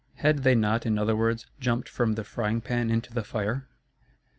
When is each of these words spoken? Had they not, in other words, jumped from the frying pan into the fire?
Had 0.15 0.39
they 0.39 0.55
not, 0.55 0.87
in 0.87 0.97
other 0.97 1.15
words, 1.15 1.45
jumped 1.59 1.87
from 1.87 2.13
the 2.13 2.23
frying 2.23 2.59
pan 2.59 2.89
into 2.89 3.13
the 3.13 3.23
fire? 3.23 3.67